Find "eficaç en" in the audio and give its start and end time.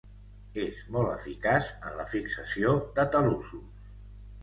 1.17-2.01